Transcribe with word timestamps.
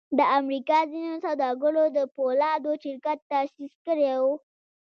د 0.17 0.19
امریکا 0.39 0.79
ځینو 0.91 1.15
سوداګرو 1.25 1.83
د 1.97 1.99
پولادو 2.15 2.71
شرکت 2.83 3.17
تاسیس 3.31 3.73
کړی 3.85 4.09
و 4.23 4.25